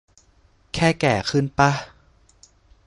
[0.73, 1.71] แค่แก่ขึ้นปะ